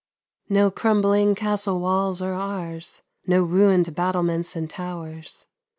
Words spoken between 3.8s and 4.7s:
battlements and